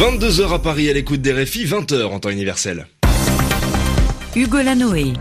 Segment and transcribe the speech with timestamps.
[0.00, 2.86] 22h à Paris à l'écoute des réfis, 20h en temps universel.
[4.34, 5.12] Hugo Lanoé.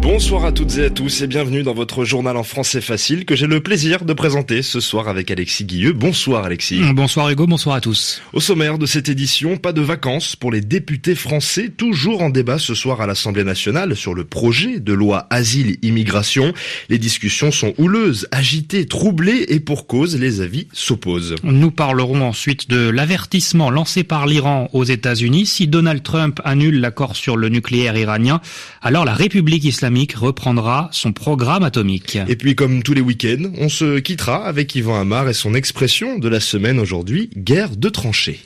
[0.00, 3.34] Bonsoir à toutes et à tous et bienvenue dans votre journal en français facile que
[3.34, 5.92] j'ai le plaisir de présenter ce soir avec Alexis Guilleux.
[5.92, 6.80] Bonsoir Alexis.
[6.94, 8.22] Bonsoir Hugo, bonsoir à tous.
[8.32, 12.60] Au sommaire de cette édition, pas de vacances pour les députés français, toujours en débat
[12.60, 16.54] ce soir à l'Assemblée nationale sur le projet de loi asile-immigration.
[16.88, 21.34] Les discussions sont houleuses, agitées, troublées et pour cause, les avis s'opposent.
[21.42, 25.46] Nous parlerons ensuite de l'avertissement lancé par l'Iran aux États-Unis.
[25.46, 28.40] Si Donald Trump annule l'accord sur le nucléaire iranien,
[28.80, 32.18] alors la République islamique reprendra son programme atomique.
[32.28, 36.18] Et puis comme tous les week-ends, on se quittera avec Yvan Amar et son expression
[36.18, 38.40] de la semaine aujourd'hui, guerre de tranchées.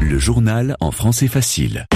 [0.00, 1.86] Le journal en français facile.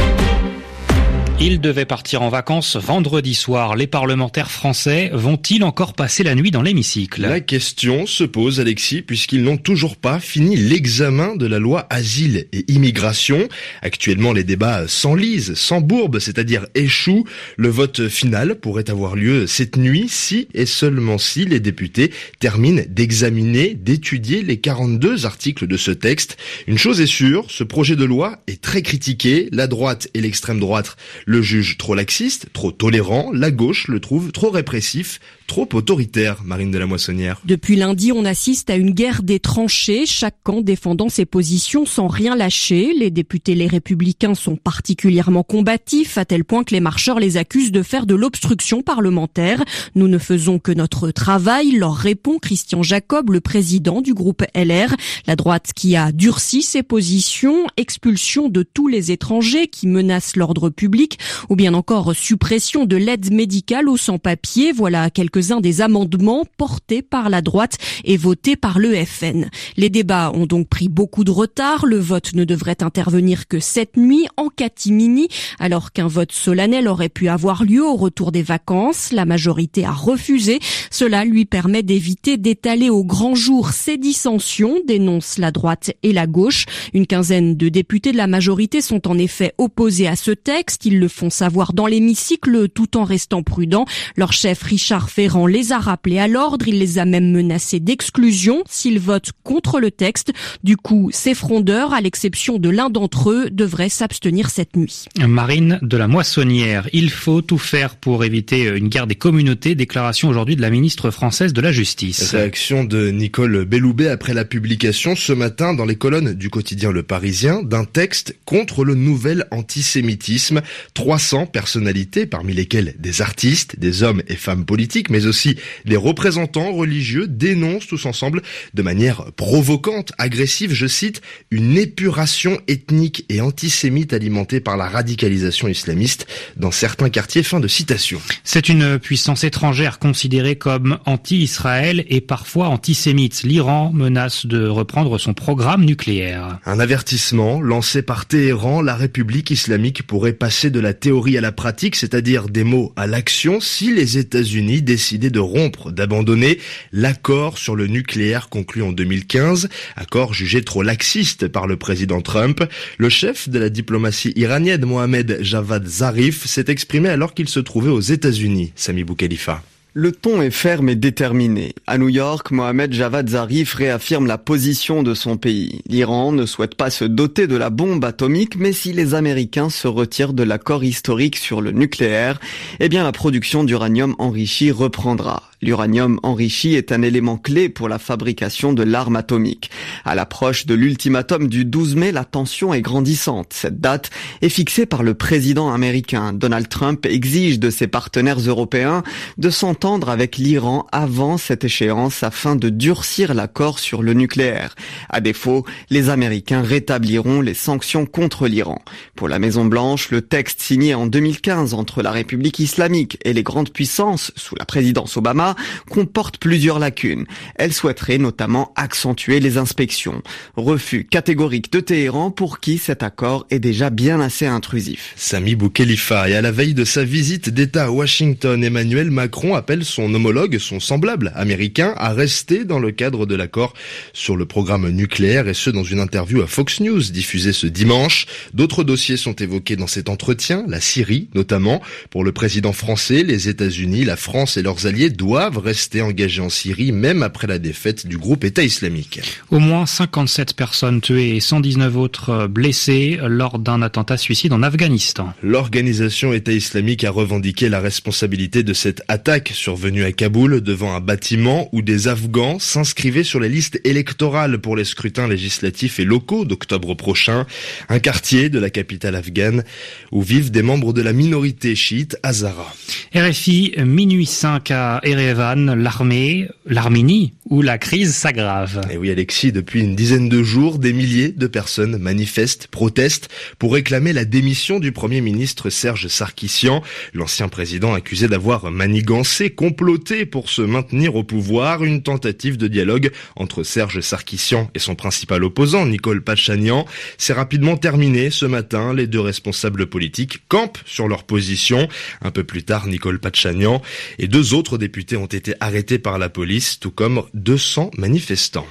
[1.41, 3.75] Ils devaient partir en vacances vendredi soir.
[3.75, 7.23] Les parlementaires français vont-ils encore passer la nuit dans l'hémicycle?
[7.23, 12.47] La question se pose, Alexis, puisqu'ils n'ont toujours pas fini l'examen de la loi asile
[12.53, 13.49] et immigration.
[13.83, 17.25] Actuellement, les débats s'enlisent, s'embourbent, c'est-à-dire échouent.
[17.57, 22.83] Le vote final pourrait avoir lieu cette nuit si et seulement si les députés terminent
[22.89, 26.37] d'examiner, d'étudier les 42 articles de ce texte.
[26.69, 29.49] Une chose est sûre, ce projet de loi est très critiqué.
[29.51, 34.33] La droite et l'extrême droite le juge trop laxiste, trop tolérant, la gauche le trouve
[34.33, 35.21] trop répressif,
[35.53, 37.39] trop autoritaire, Marine de la Moissonnière.
[37.45, 42.07] Depuis lundi, on assiste à une guerre des tranchées, chaque camp défendant ses positions sans
[42.07, 42.95] rien lâcher.
[42.99, 47.71] Les députés les républicains sont particulièrement combatifs, à tel point que les marcheurs les accusent
[47.71, 49.63] de faire de l'obstruction parlementaire.
[49.95, 54.97] Nous ne faisons que notre travail, leur répond Christian Jacob, le président du groupe LR.
[55.27, 60.71] La droite qui a durci ses positions, expulsion de tous les étrangers qui menacent l'ordre
[60.71, 61.19] public,
[61.51, 64.73] ou bien encore suppression de l'aide médicale aux sans-papiers.
[64.73, 65.11] Voilà
[65.43, 69.49] quelques-uns des amendements portés par la droite et votés par le FN.
[69.77, 71.85] Les débats ont donc pris beaucoup de retard.
[71.85, 77.09] Le vote ne devrait intervenir que cette nuit en catimini, alors qu'un vote solennel aurait
[77.09, 79.11] pu avoir lieu au retour des vacances.
[79.11, 80.61] La majorité a refusé.
[80.91, 86.27] Cela lui permet d'éviter d'étaler au grand jour ses dissensions, dénonce la droite et la
[86.27, 86.67] gauche.
[86.95, 90.85] Une quinzaine de députés de la majorité sont en effet opposés à ce texte.
[90.87, 93.87] Ils le font savoir dans l'hémicycle tout en restant prudents.
[94.17, 96.67] Leur chef Richard Ferrand les a rappelés à l'ordre.
[96.69, 100.33] Il les a même menacés d'exclusion s'ils votent contre le texte.
[100.63, 105.07] Du coup, ces frondeurs, à l'exception de l'un d'entre eux, devraient s'abstenir cette nuit.
[105.19, 109.75] Marine de la Moissonnière, il faut tout faire pour éviter une guerre des communautés.
[109.75, 112.33] Déclaration aujourd'hui de la ministre française de la Justice.
[112.33, 117.03] Réaction de Nicole Belloubet après la publication ce matin dans les colonnes du quotidien Le
[117.03, 120.63] Parisien d'un texte contre le nouvel antisémitisme.
[120.95, 126.73] 300 personnalités, parmi lesquelles des artistes, des hommes et femmes politiques, mais aussi les représentants
[126.73, 128.43] religieux dénoncent tous ensemble
[128.75, 135.69] de manière provocante, agressive, je cite, une épuration ethnique et antisémite alimentée par la radicalisation
[135.69, 136.27] islamiste
[136.57, 137.43] dans certains quartiers.
[137.43, 138.21] Fin de citation.
[138.45, 143.43] C'est une puissance étrangère considérée comme anti-Israël et parfois antisémite.
[143.43, 146.59] L'Iran menace de reprendre son programme nucléaire.
[146.65, 151.53] Un avertissement lancé par Téhéran, la République islamique pourrait passer de la théorie à la
[151.53, 156.61] pratique, c'est-à-dire des mots à l'action, si les États-Unis décidaient de rompre, d'abandonner
[156.93, 162.63] l'accord sur le nucléaire conclu en 2015, accord jugé trop laxiste par le président Trump.
[162.99, 167.91] Le chef de la diplomatie iranienne, Mohamed Javad Zarif, s'est exprimé alors qu'il se trouvait
[167.91, 169.65] aux États-Unis, Sami Boukhalifa.
[169.95, 171.75] Le ton est ferme et déterminé.
[171.87, 175.83] À New York, Mohamed Javad Zarif réaffirme la position de son pays.
[175.87, 179.89] L'Iran ne souhaite pas se doter de la bombe atomique, mais si les Américains se
[179.89, 182.41] retirent de l'accord historique sur le nucléaire,
[182.81, 185.43] eh bien la production d'uranium enrichi reprendra.
[185.61, 189.71] L'uranium enrichi est un élément clé pour la fabrication de l'arme atomique.
[190.05, 193.53] À l'approche de l'ultimatum du 12 mai, la tension est grandissante.
[193.53, 194.11] Cette date
[194.41, 196.33] est fixée par le président américain.
[196.33, 199.05] Donald Trump exige de ses partenaires européens
[199.39, 204.77] de s'entendre avec l'Iran avant cette échéance afin de durcir l'accord sur le nucléaire.
[205.09, 208.81] À défaut, les Américains rétabliront les sanctions contre l'Iran.
[209.17, 213.43] Pour la Maison Blanche, le texte signé en 2015 entre la République islamique et les
[213.43, 215.57] grandes puissances sous la présidence Obama
[215.91, 217.27] comporte plusieurs lacunes.
[217.57, 220.23] Elle souhaiterait notamment accentuer les inspections.
[220.55, 225.13] Refus catégorique de Téhéran pour qui cet accord est déjà bien assez intrusif.
[225.17, 229.72] Sami Boukhelifa et à la veille de sa visite d'État à Washington, Emmanuel Macron appelle
[229.73, 233.73] appelle son homologue, son semblable américain, à rester dans le cadre de l'accord
[234.13, 238.27] sur le programme nucléaire et ce dans une interview à Fox News diffusée ce dimanche.
[238.53, 241.81] D'autres dossiers sont évoqués dans cet entretien, la Syrie notamment.
[242.11, 246.51] Pour le président français, les États-Unis, la France et leurs alliés doivent rester engagés en
[246.51, 249.21] Syrie même après la défaite du groupe État islamique.
[249.51, 255.33] Au moins 57 personnes tuées et 119 autres blessées lors d'un attentat suicide en Afghanistan.
[255.43, 260.99] L'organisation État islamique a revendiqué la responsabilité de cette attaque survenue à Kaboul devant un
[260.99, 266.45] bâtiment où des Afghans s'inscrivaient sur les listes électorales pour les scrutins législatifs et locaux
[266.45, 267.47] d'octobre prochain.
[267.89, 269.63] Un quartier de la capitale afghane
[270.11, 272.75] où vivent des membres de la minorité chiite Hazara.
[273.15, 278.81] RFI, minuit 5 à Erevan, l'armée, l'Arménie, où la crise s'aggrave.
[278.91, 283.29] Et oui Alexis, depuis une dizaine de jours, des milliers de personnes manifestent, protestent
[283.61, 286.83] pour réclamer la démission du Premier ministre Serge Sarkissian,
[287.15, 293.11] l'ancien président accusé d'avoir manigancé, comploté pour se maintenir au pouvoir, une tentative de dialogue
[293.37, 296.87] entre Serge Sarkissian et son principal opposant, Nicole Pachanian,
[297.19, 298.95] s'est rapidement terminée ce matin.
[298.95, 301.89] Les deux responsables politiques campent sur leur position.
[302.21, 303.83] Un peu plus tard, Nicole Pachanian
[304.19, 308.67] et deux autres députés ont été arrêtés par la police, tout comme 200 manifestants.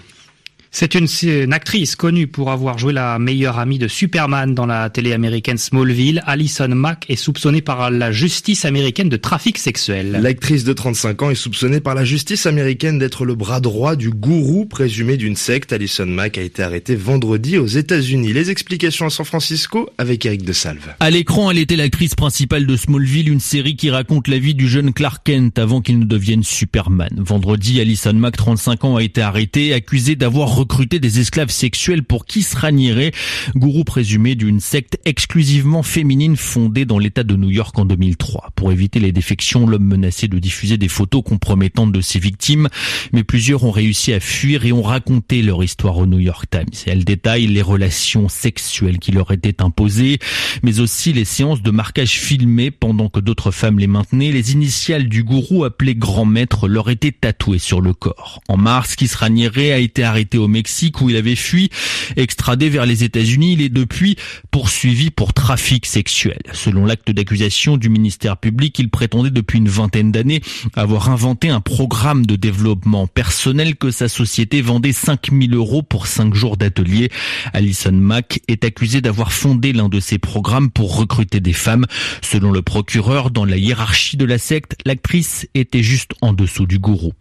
[0.74, 1.08] C'est une,
[1.52, 6.24] actrice connue pour avoir joué la meilleure amie de Superman dans la télé américaine Smallville.
[6.26, 10.20] Alison Mack est soupçonnée par la justice américaine de trafic sexuel.
[10.22, 14.12] L'actrice de 35 ans est soupçonnée par la justice américaine d'être le bras droit du
[14.12, 15.74] gourou présumé d'une secte.
[15.74, 18.32] Alison Mack a été arrêtée vendredi aux États-Unis.
[18.32, 20.96] Les explications à San Francisco avec Eric de Salve.
[21.02, 24.70] À l'écran, elle était l'actrice principale de Smallville, une série qui raconte la vie du
[24.70, 27.14] jeune Clark Kent avant qu'il ne devienne Superman.
[27.18, 32.26] Vendredi, Alison Mack, 35 ans, a été arrêtée, accusée d'avoir recruter des esclaves sexuels pour
[32.26, 33.14] Kisraniré,
[33.56, 38.52] gourou présumé d'une secte exclusivement féminine fondée dans l'état de New York en 2003.
[38.56, 42.68] Pour éviter les défections, l'homme menaçait de diffuser des photos compromettantes de ses victimes,
[43.12, 46.84] mais plusieurs ont réussi à fuir et ont raconté leur histoire au New York Times.
[46.86, 50.20] elle détaille les relations sexuelles qui leur étaient imposées,
[50.62, 54.32] mais aussi les séances de marquage filmées pendant que d'autres femmes les maintenaient.
[54.32, 58.42] Les initiales du gourou appelé grand maître leur étaient tatouées sur le corps.
[58.48, 61.70] En mars, Kisraniré a été arrêté au Mexique où il avait fui,
[62.16, 63.54] extradé vers les États-Unis.
[63.54, 64.18] Il est depuis
[64.52, 66.40] poursuivi pour trafic sexuel.
[66.54, 70.42] Selon l'acte d'accusation du ministère public, il prétendait depuis une vingtaine d'années
[70.76, 76.34] avoir inventé un programme de développement personnel que sa société vendait 5000 euros pour 5
[76.34, 77.10] jours d'atelier.
[77.54, 81.86] Alison Mack est accusé d'avoir fondé l'un de ces programmes pour recruter des femmes.
[82.22, 86.80] Selon le procureur, dans la hiérarchie de la secte, l'actrice était juste en dessous du
[86.80, 87.14] gourou.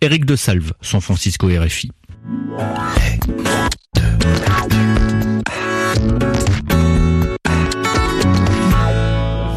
[0.00, 1.90] Eric de Salve, San Francisco RFI.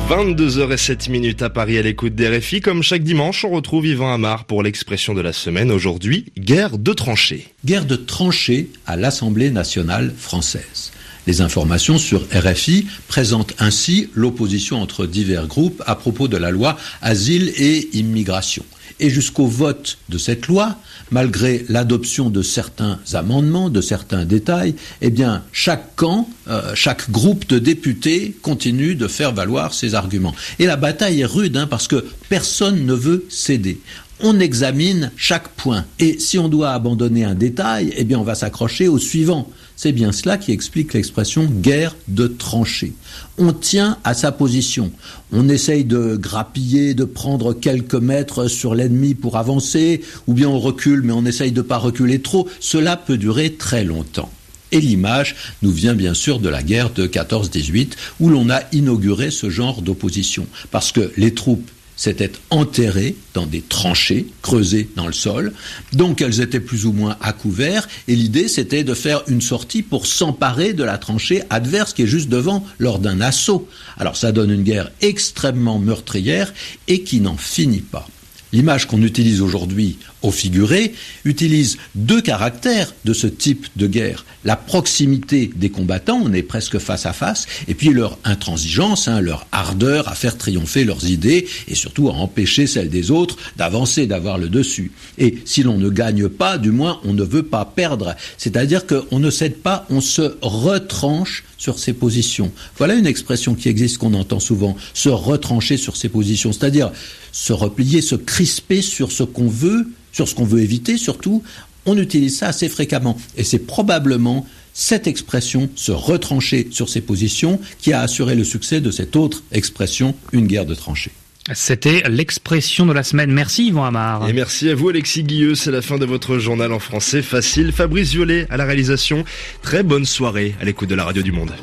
[0.09, 2.59] 22h07 minutes à Paris à l'écoute des RFI.
[2.59, 5.71] Comme chaque dimanche, on retrouve Yvan Amar pour l'expression de la semaine.
[5.71, 7.47] Aujourd'hui, guerre de tranchées.
[7.63, 10.91] Guerre de tranchées à l'Assemblée nationale française.
[11.25, 16.77] Les informations sur RFI présentent ainsi l'opposition entre divers groupes à propos de la loi
[17.01, 18.65] Asile et Immigration.
[18.99, 20.75] Et jusqu'au vote de cette loi,
[21.11, 27.47] malgré l'adoption de certains amendements, de certains détails, eh bien, chaque camp, euh, chaque groupe
[27.47, 30.33] de députés continue de faire valoir ses arguments.
[30.59, 33.79] Et la bataille est rude, hein, parce que personne ne veut céder
[34.19, 35.85] on examine chaque point.
[35.99, 39.49] Et si on doit abandonner un détail, eh bien on va s'accrocher au suivant.
[39.79, 42.93] C'est bien cela qui explique l'expression guerre de tranchées.
[43.37, 44.91] On tient à sa position.
[45.31, 50.57] On essaye de grappiller, de prendre quelques mètres sur l'ennemi pour avancer, ou bien on
[50.57, 52.49] recule, mais on essaye de ne pas reculer trop.
[52.59, 54.31] Cela peut durer très longtemps.
[54.71, 59.29] Et l'image nous vient bien sûr de la guerre de 14-18, où l'on a inauguré
[59.29, 60.47] ce genre d'opposition.
[60.71, 65.51] Parce que les troupes s'étaient enterrées dans des tranchées creusées dans le sol.
[65.91, 69.81] Donc elles étaient plus ou moins à couvert et l'idée c'était de faire une sortie
[69.81, 73.67] pour s'emparer de la tranchée adverse qui est juste devant lors d'un assaut.
[73.97, 76.53] Alors ça donne une guerre extrêmement meurtrière
[76.87, 78.07] et qui n'en finit pas.
[78.53, 80.93] L'image qu'on utilise aujourd'hui au figuré
[81.25, 84.25] utilise deux caractères de ce type de guerre.
[84.45, 89.21] La proximité des combattants, on est presque face à face, et puis leur intransigeance, hein,
[89.21, 94.07] leur ardeur à faire triompher leurs idées, et surtout à empêcher celles des autres d'avancer,
[94.07, 94.91] d'avoir le dessus.
[95.17, 98.15] Et si l'on ne gagne pas, du moins on ne veut pas perdre.
[98.37, 102.51] C'est-à-dire qu'on ne cède pas, on se retranche sur ses positions.
[102.77, 106.91] Voilà une expression qui existe, qu'on entend souvent, se retrancher sur ses positions, c'est-à-dire
[107.31, 111.43] se replier, se crisper sur ce qu'on veut, sur ce qu'on veut éviter surtout.
[111.85, 117.59] On utilise ça assez fréquemment et c'est probablement cette expression, se retrancher sur ses positions,
[117.79, 121.11] qui a assuré le succès de cette autre expression, une guerre de tranchées.
[121.53, 123.31] C'était l'expression de la semaine.
[123.31, 124.27] Merci Yvan Amar.
[124.27, 127.71] Et merci à vous Alexis Guilleux, c'est la fin de votre journal en français facile.
[127.71, 129.23] Fabrice Violet à la réalisation.
[129.61, 131.53] Très bonne soirée à l'écoute de la radio du monde.